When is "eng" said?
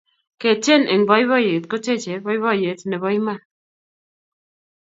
0.93-1.03